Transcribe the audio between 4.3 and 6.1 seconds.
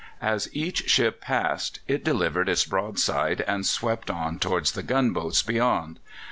towards the gunboats beyond.